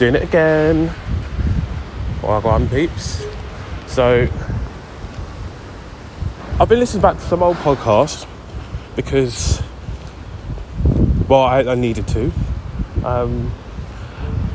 [0.00, 0.90] doing it again.
[2.22, 3.22] On peeps.
[3.86, 4.26] So,
[6.58, 8.26] I've been listening back to some old podcasts
[8.96, 9.62] because,
[11.28, 12.32] well, I, I needed to.
[13.04, 13.52] Um,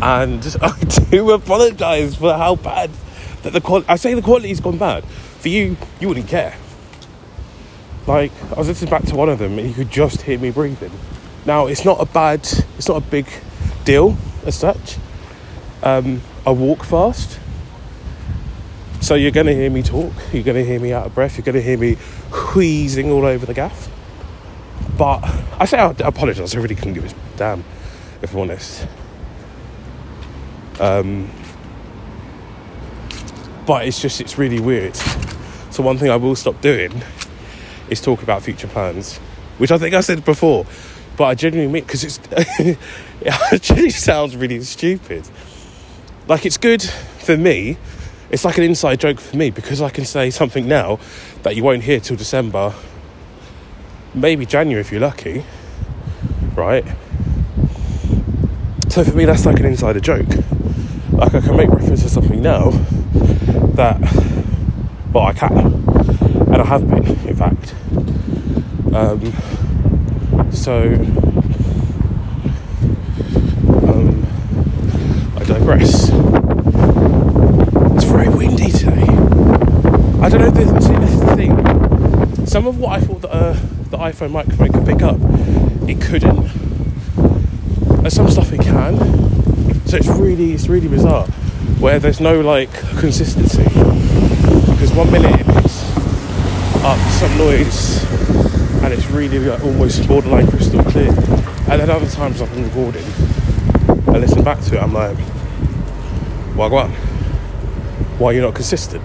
[0.00, 0.72] and I
[1.10, 2.90] do apologise for how bad
[3.42, 3.90] that the quality.
[3.90, 5.04] I say the quality's gone bad.
[5.04, 6.56] For you, you wouldn't care.
[8.06, 10.50] Like I was listening back to one of them, and you could just hear me
[10.50, 10.92] breathing.
[11.44, 12.40] Now it's not a bad,
[12.78, 13.26] it's not a big
[13.84, 14.16] deal
[14.46, 14.96] as such.
[15.86, 17.38] Um, I walk fast,
[19.00, 20.12] so you're going to hear me talk.
[20.32, 21.36] You're going to hear me out of breath.
[21.36, 21.94] You're going to hear me
[22.56, 23.88] wheezing all over the gaff.
[24.98, 25.20] But
[25.60, 26.56] I say I apologise.
[26.56, 27.62] I really couldn't give a damn,
[28.20, 28.84] if I'm honest.
[30.80, 31.30] Um,
[33.64, 34.96] but it's just it's really weird.
[35.70, 37.00] So one thing I will stop doing
[37.90, 39.18] is talk about future plans,
[39.58, 40.66] which I think I said before,
[41.16, 42.18] but I genuinely mean because it's
[42.58, 45.28] it actually sounds really stupid.
[46.28, 47.76] Like it's good for me.
[48.30, 50.98] It's like an inside joke for me because I can say something now
[51.44, 52.74] that you won't hear till December,
[54.12, 55.44] maybe January if you're lucky,
[56.56, 56.84] right?
[58.88, 60.26] So for me, that's like an insider joke.
[61.12, 62.70] Like I can make reference to something now
[63.76, 64.00] that,
[65.12, 67.74] well, I can, and I have been, in fact.
[68.92, 69.32] Um,
[70.50, 70.94] so,
[73.88, 74.26] um,
[75.66, 76.10] I.
[77.96, 79.02] It's very windy today.
[80.22, 80.50] I don't know.
[80.50, 82.46] This, see, this is the thing.
[82.46, 83.52] Some of what I thought that uh,
[83.90, 85.18] the iPhone microphone could pick up,
[85.88, 86.50] it couldn't.
[87.98, 88.96] And some stuff it can.
[89.86, 91.26] So it's really, it's really bizarre.
[91.80, 93.64] Where there's no like consistency.
[93.64, 95.82] Because one minute it picks
[96.84, 98.04] up some noise
[98.84, 101.08] and it's really like, almost borderline crystal clear.
[101.68, 103.04] And then other times I've been recording,
[104.06, 105.18] I listen back to it, I'm like,
[106.56, 106.88] what?
[108.18, 109.04] Why are you not consistent?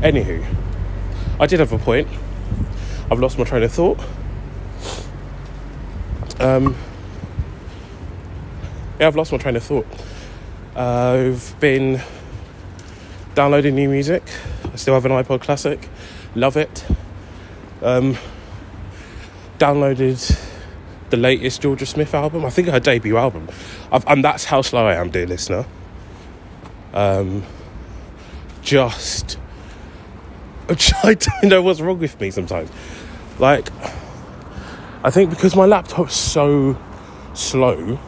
[0.00, 0.46] Anywho,
[1.40, 2.06] I did have a point.
[3.10, 3.98] I've lost my train of thought.
[6.38, 6.76] Um,
[9.00, 9.86] yeah, I've lost my train of thought.
[10.76, 12.00] Uh, I've been
[13.34, 14.22] downloading new music.
[14.72, 15.88] I still have an iPod Classic.
[16.36, 16.84] Love it.
[17.82, 18.16] Um,
[19.58, 20.45] downloaded
[21.10, 22.44] the latest Jorja Smith album.
[22.44, 23.48] I think her debut album.
[23.92, 25.66] I've, and that's how slow I am, dear listener.
[26.92, 27.44] Um,
[28.62, 29.38] just,
[31.02, 32.70] I don't know what's wrong with me sometimes.
[33.38, 33.68] Like,
[35.04, 36.76] I think because my laptop's so
[37.34, 37.98] slow,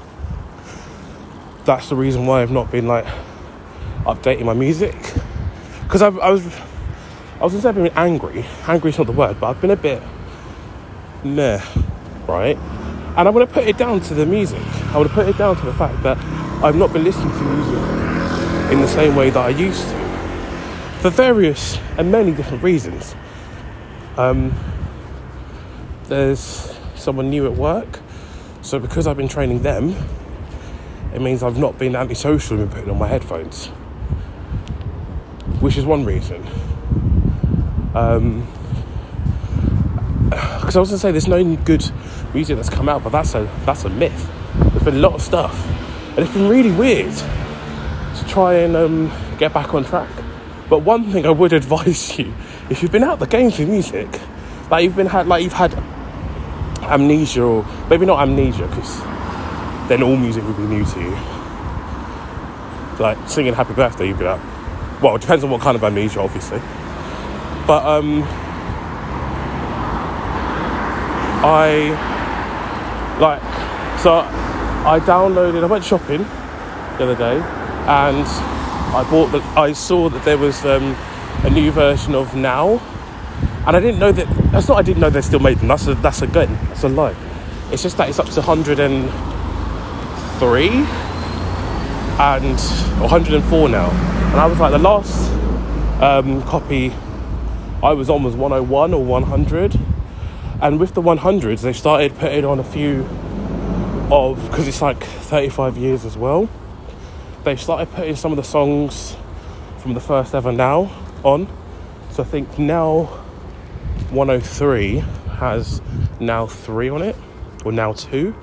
[1.65, 3.07] that's the reason why I've not been like
[4.05, 4.97] updating my music.
[5.83, 6.45] Because I was,
[7.41, 8.45] I was say being angry.
[8.67, 10.03] Angry is not the word, but I've been a bit
[11.25, 11.63] meh,
[12.27, 12.59] right?
[13.17, 14.63] And I'm gonna put it down to the music.
[14.93, 16.17] I want to put it down to the fact that
[16.63, 19.97] I've not been listening to music in the same way that I used to,
[21.01, 23.15] for various and many different reasons.
[24.17, 24.53] Um,
[26.09, 28.01] there's someone new at work,
[28.63, 29.97] so because I've been training them,
[31.15, 33.67] it means I've not been antisocial and been putting on my headphones,
[35.61, 36.47] which is one reason.
[37.95, 38.47] Um,
[40.31, 41.91] because I was gonna say there's no good
[42.35, 44.31] music that's come out, but that's a that's a myth.
[44.71, 45.55] There's been a lot of stuff,
[46.11, 50.11] and it's been really weird to try and um, get back on track.
[50.69, 52.33] But one thing I would advise you,
[52.71, 54.21] if you've been out the game for music,
[54.71, 55.75] like you've been had like you've had
[56.83, 59.01] amnesia or maybe not amnesia because
[59.89, 61.17] then all music would be new to you.
[62.99, 64.41] Like singing Happy Birthday, you'd be like,
[65.03, 66.59] well, it depends on what kind of amnesia, obviously.
[67.67, 68.25] But um,
[71.45, 72.18] I
[73.21, 73.43] like
[74.01, 74.25] so
[74.89, 75.63] I downloaded.
[75.63, 78.25] I went shopping the other day, and
[78.95, 79.43] I bought the.
[79.59, 80.97] I saw that there was um,
[81.45, 82.81] a new version of Now,
[83.67, 84.27] and I didn't know that.
[84.53, 84.79] That's not.
[84.79, 85.69] I didn't know they still made them.
[85.69, 85.95] That's a.
[85.95, 86.55] That's a gun.
[86.69, 87.15] That's a lie.
[87.71, 90.69] It's just that it's up to 103
[92.19, 92.61] and
[93.01, 93.91] 104 now.
[93.91, 95.31] And I was like, the last
[96.01, 96.95] um, copy
[97.83, 99.79] I was on was 101 or 100.
[100.61, 103.03] And with the 100s, they started putting on a few
[104.11, 106.49] of, because it's like 35 years as well,
[107.45, 109.17] they started putting some of the songs
[109.79, 110.91] from the first ever Now
[111.23, 111.49] on.
[112.11, 113.05] So I think Now
[114.11, 115.05] 103
[115.39, 115.81] has
[116.19, 117.17] Now 3 on it,
[117.65, 118.35] or Now 2.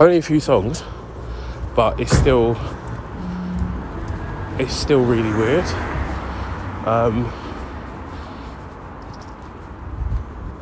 [0.00, 0.82] Only a few songs,
[1.76, 2.56] but it's still
[4.58, 5.64] it's still really weird.
[6.86, 7.32] Um,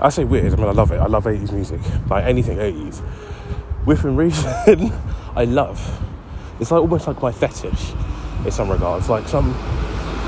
[0.01, 0.53] I say weird.
[0.53, 0.97] I mean, I love it.
[0.97, 3.03] I love 80s music, like anything 80s.
[3.85, 4.93] within reason,
[5.37, 5.79] I love.
[6.59, 7.93] It's like almost like my fetish
[8.45, 9.09] in some regards.
[9.09, 9.51] Like some,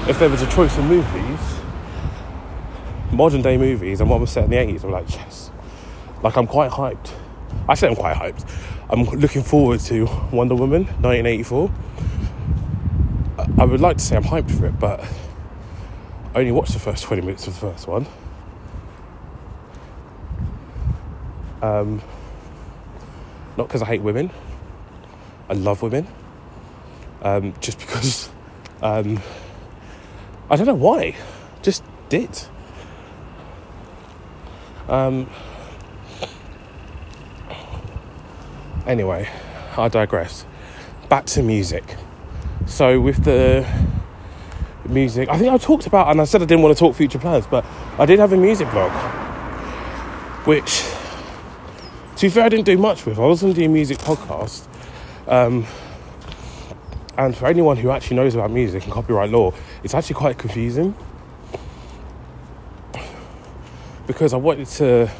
[0.08, 1.40] if there was a choice of movies,
[3.12, 5.50] modern day movies, and one was set in the 80s, I'm like, yes.
[6.22, 7.12] Like I'm quite hyped.
[7.68, 8.48] I say I'm quite hyped.
[8.90, 11.70] I'm looking forward to Wonder Woman 1984.
[13.58, 15.00] I would like to say I'm hyped for it, but
[16.34, 18.06] I only watched the first 20 minutes of the first one.
[21.62, 22.02] Um,
[23.56, 24.30] not because I hate women.
[25.48, 26.06] I love women.
[27.22, 28.28] Um, just because
[28.82, 29.20] um,
[30.50, 31.14] I don't know why.
[31.62, 32.28] Just did.
[34.88, 35.30] Um,
[38.86, 39.28] anyway,
[39.76, 40.44] I digress.
[41.08, 41.96] Back to music.
[42.66, 43.66] So with the
[44.86, 47.18] music, I think I talked about, and I said I didn't want to talk future
[47.18, 47.64] plans, but
[47.98, 48.92] I did have a music blog,
[50.46, 50.82] which,
[52.22, 53.18] to be fair, I didn't do much with.
[53.18, 54.64] I was going to do a music podcast.
[55.26, 55.66] Um,
[57.18, 59.52] and for anyone who actually knows about music and copyright law,
[59.82, 60.94] it's actually quite confusing.
[64.06, 65.10] Because I wanted to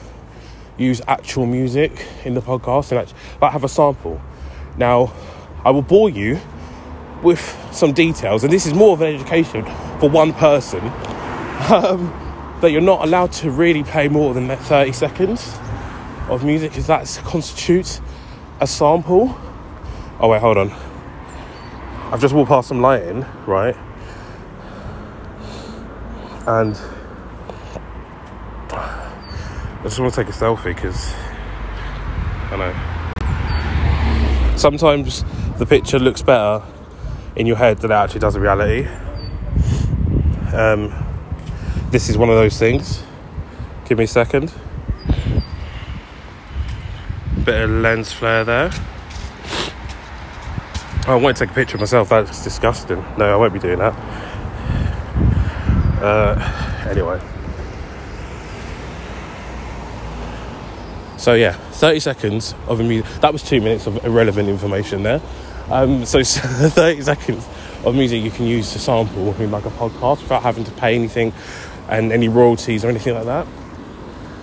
[0.79, 4.23] use actual music in the podcast and actually, like have a sample.
[4.77, 5.13] Now,
[5.65, 6.39] I will bore you
[7.21, 7.41] with
[7.73, 9.65] some details, and this is more of an education
[9.99, 10.79] for one person,
[11.69, 15.59] um, that you're not allowed to really play more than 30 seconds
[16.35, 18.01] of music because that constitutes
[18.61, 19.37] a sample.
[20.21, 20.71] Oh, wait, hold on.
[22.13, 23.77] I've just walked past some lighting, right?
[26.47, 26.79] And
[28.71, 31.13] I just want to take a selfie because
[32.51, 32.93] I know
[34.57, 35.25] sometimes
[35.59, 36.63] the picture looks better
[37.35, 38.87] in your head than it actually does in reality.
[40.55, 40.93] Um,
[41.91, 43.03] this is one of those things.
[43.87, 44.53] Give me a second.
[47.45, 48.71] Bit of lens flare there.
[51.09, 52.11] I won't take a picture of myself.
[52.11, 53.05] That's disgusting.
[53.19, 53.95] No, I won't be doing that.
[56.01, 57.21] Uh, anyway.
[61.17, 63.11] So yeah, 30 seconds of music.
[63.21, 65.21] That was two minutes of irrelevant information there.
[65.69, 67.49] Um, so 30 seconds
[67.85, 70.95] of music you can use to sample in like a podcast without having to pay
[70.95, 71.33] anything
[71.89, 73.49] and any royalties or anything like that.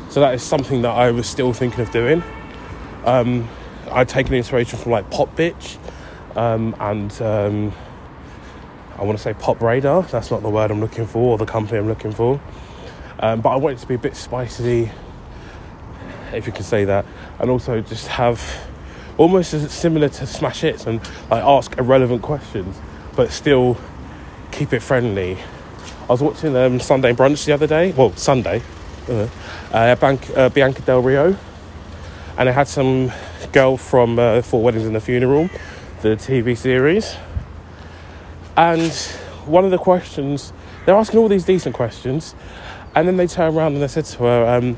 [0.09, 2.23] So that is something that I was still thinking of doing.
[3.09, 3.49] Um,
[3.91, 5.79] I'd taken inspiration from like Popbitch
[6.35, 7.73] um, and um,
[8.99, 10.03] I want to say Pop Radar.
[10.03, 12.39] That's not the word I'm looking for or the company I'm looking for.
[13.17, 14.91] Um, but I want it to be a bit spicy,
[16.33, 17.03] if you can say that,
[17.39, 18.43] and also just have
[19.17, 21.01] almost as similar to smash hits and
[21.31, 22.79] like ask irrelevant questions,
[23.15, 23.75] but still
[24.51, 25.35] keep it friendly.
[26.03, 27.91] I was watching um, Sunday Brunch the other day.
[27.91, 28.61] Well, Sunday,
[29.09, 29.27] uh,
[29.71, 31.35] uh, Bank, uh, Bianca Del Rio,
[32.39, 33.11] and I had some
[33.51, 35.49] girl from uh, Four Weddings and a Funeral,
[36.01, 37.17] the TV series,
[38.55, 38.93] and
[39.45, 40.53] one of the questions
[40.85, 42.33] they're asking all these decent questions,
[42.95, 44.77] and then they turn around and they said to her, um,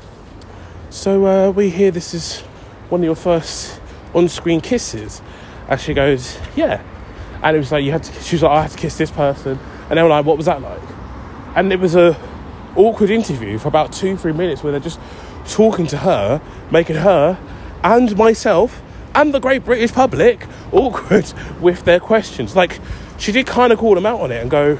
[0.90, 2.40] "So uh, we hear this is
[2.88, 3.80] one of your first
[4.12, 5.22] on-screen kisses?"
[5.68, 6.82] And she goes, "Yeah,"
[7.44, 8.22] and it was like you had to.
[8.24, 9.56] She was like, "I had to kiss this person,"
[9.88, 10.82] and they were like, "What was that like?"
[11.54, 12.18] And it was a
[12.74, 14.98] awkward interview for about two, three minutes where they're just
[15.46, 16.40] talking to her,
[16.72, 17.38] making her
[17.84, 18.82] and myself
[19.14, 22.56] and the great British public awkward with their questions.
[22.56, 22.80] Like,
[23.18, 24.78] she did kind of call them out on it and go,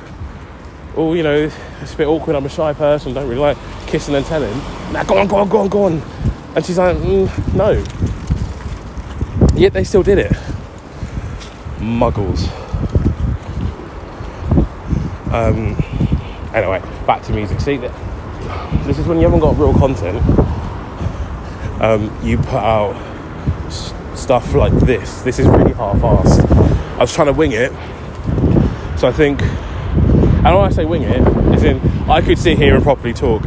[0.96, 1.50] oh, you know,
[1.80, 2.36] it's a bit awkward.
[2.36, 4.56] I'm a shy person, don't really like kissing and telling.
[4.92, 6.02] Now, go on, go on, go on, go on.
[6.54, 7.82] And she's like, mm, no.
[9.58, 10.32] Yet they still did it.
[11.78, 12.48] Muggles.
[15.32, 15.76] Um,
[16.54, 17.60] anyway, back to music.
[17.60, 20.22] See, this is when you haven't got real content.
[21.80, 22.94] Um, you put out
[24.16, 25.22] stuff like this.
[25.22, 26.50] This is really half-assed.
[26.96, 27.72] I was trying to wing it,
[28.98, 29.42] so I think.
[29.42, 31.20] And when I say wing it,
[31.54, 33.42] is in I could sit here and properly talk.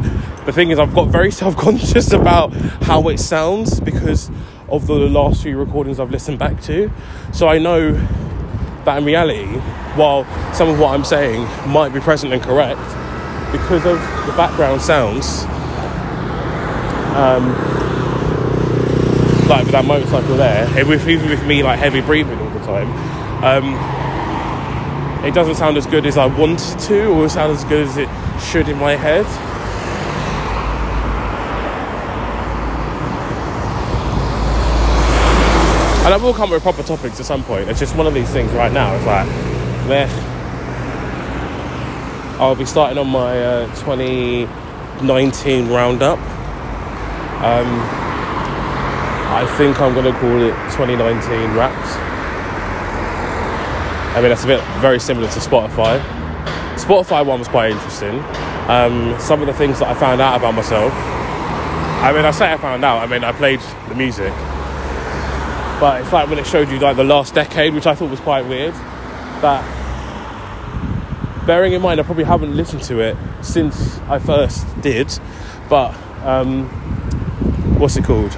[0.45, 2.53] The thing is, I've got very self-conscious about
[2.83, 4.29] how it sounds because
[4.69, 6.91] of the last few recordings I've listened back to.
[7.33, 7.93] So I know
[8.85, 9.45] that in reality,
[9.95, 12.79] while some of what I'm saying might be present and correct,
[13.51, 15.43] because of the background sounds,
[17.15, 17.74] um,
[19.75, 22.89] that motorcycle there, with, even with me like heavy breathing all the time,
[23.43, 27.97] um, it doesn't sound as good as I wanted to, or sound as good as
[27.97, 28.07] it
[28.39, 29.25] should in my head.
[36.05, 37.67] And I will come with proper topics at some point.
[37.67, 38.95] It's just one of these things right now.
[38.95, 39.27] It's like,
[39.89, 40.07] meh.
[42.39, 46.19] I'll be starting on my uh, 2019 roundup.
[47.43, 48.04] Um,
[49.27, 52.15] I think I'm going to call it 2019 Wrapped.
[54.15, 55.99] I mean, that's a bit very similar to Spotify.
[56.75, 58.19] Spotify one was quite interesting.
[58.69, 60.93] Um, some of the things that I found out about myself.
[60.93, 62.99] I mean, I say I found out.
[62.99, 64.31] I mean, I played the music,
[65.79, 68.19] but it's like when it showed you like the last decade, which I thought was
[68.19, 68.73] quite weird.
[69.41, 69.63] That
[71.45, 75.11] bearing in mind, I probably haven't listened to it since I first did,
[75.69, 76.67] but um,
[77.79, 78.31] what's it called?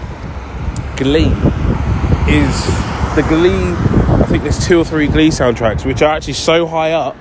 [0.97, 1.27] Glee
[2.27, 2.65] is
[3.15, 3.71] the Glee.
[4.19, 7.15] I think there's two or three Glee soundtracks which are actually so high up,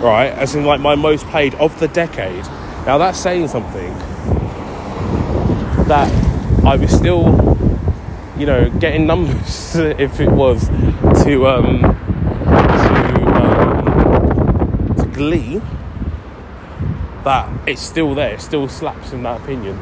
[0.00, 0.28] right?
[0.28, 2.44] As in like my most played of the decade.
[2.86, 3.92] Now that's saying something.
[5.88, 6.08] That
[6.64, 7.24] I was still,
[8.38, 10.68] you know, getting numbers if it was
[11.24, 15.60] to um, to um, to Glee.
[17.24, 18.34] That it's still there.
[18.34, 19.76] It still slaps in that opinion.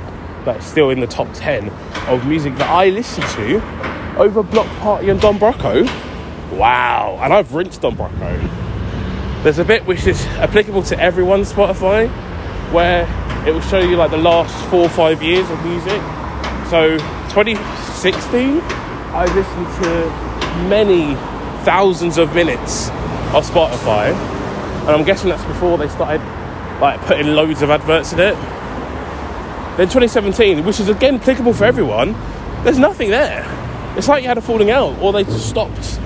[0.47, 1.71] That it's still in the top ten
[2.09, 5.87] of music that I listen to over Block Party and Don Broco.
[6.57, 7.19] Wow.
[7.23, 9.43] And I've rinsed Don Broco.
[9.43, 12.09] There's a bit which is applicable to everyone's Spotify
[12.73, 13.03] where
[13.47, 16.01] it will show you like the last four or five years of music.
[16.69, 16.99] So
[17.31, 18.61] 2016,
[19.13, 21.15] I listened to many
[21.65, 22.89] thousands of minutes
[23.33, 24.13] of Spotify.
[24.81, 26.21] And I'm guessing that's before they started
[26.81, 28.35] like putting loads of adverts in it.
[29.77, 32.13] Then 2017, which is again applicable for everyone,
[32.65, 33.45] there's nothing there.
[33.97, 36.01] It's like you had a falling out, or they just stopped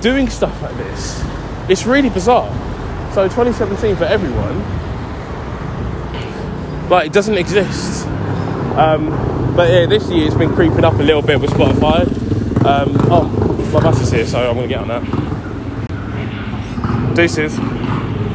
[0.00, 1.22] doing stuff like this.
[1.68, 2.48] It's really bizarre.
[3.14, 4.60] So 2017 for everyone,
[6.88, 8.06] but it doesn't exist.
[8.76, 9.10] Um,
[9.56, 12.06] but yeah, this year it's been creeping up a little bit with Spotify.
[12.64, 13.24] Um, oh,
[13.72, 15.02] my bus is here, so I'm gonna get on that.
[17.16, 17.58] Deuces.